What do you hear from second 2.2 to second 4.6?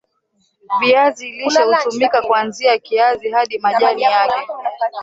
kwanzia kiazi hadi majani yake